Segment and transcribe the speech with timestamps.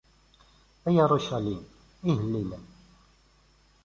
[0.87, 1.61] A Yarucalim,
[2.09, 2.63] ihellilen.